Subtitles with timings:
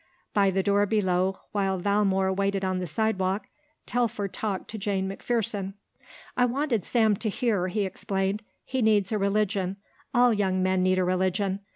[0.33, 3.45] By the door below, while Valmore waited on the sidewalk,
[3.85, 5.75] Telfer talked to Jane McPherson.
[6.35, 8.41] "I wanted Sam to hear," he explained.
[8.65, 9.77] "He needs a religion.
[10.11, 11.59] All young men need a religion.